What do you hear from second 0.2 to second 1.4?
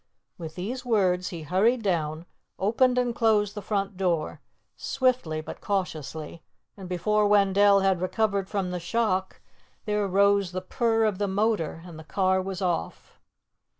With these words,